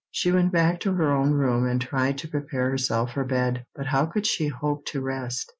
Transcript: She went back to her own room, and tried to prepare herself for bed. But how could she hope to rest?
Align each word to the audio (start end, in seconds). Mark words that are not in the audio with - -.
She 0.09 0.31
went 0.31 0.51
back 0.51 0.79
to 0.79 0.93
her 0.93 1.11
own 1.11 1.33
room, 1.33 1.67
and 1.67 1.79
tried 1.79 2.17
to 2.17 2.27
prepare 2.27 2.71
herself 2.71 3.11
for 3.13 3.23
bed. 3.23 3.67
But 3.75 3.85
how 3.85 4.07
could 4.07 4.25
she 4.25 4.47
hope 4.47 4.83
to 4.87 4.99
rest? 4.99 5.47